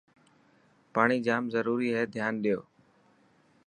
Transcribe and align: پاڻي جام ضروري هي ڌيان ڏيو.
پاڻي 0.93 1.17
جام 1.27 1.43
ضروري 1.55 1.89
هي 1.95 2.03
ڌيان 2.13 2.33
ڏيو. 2.43 2.59